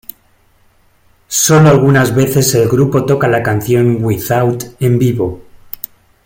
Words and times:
Sólo 1.27 1.69
algunas 1.69 2.15
veces 2.15 2.55
el 2.55 2.67
grupo 2.67 3.05
toca 3.05 3.27
la 3.27 3.43
canción 3.43 4.03
"Without" 4.03 4.63
en 4.79 4.97
vivo. 4.97 5.43